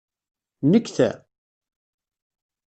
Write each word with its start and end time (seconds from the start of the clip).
Nnek 0.65 0.87
ta? 0.95 1.09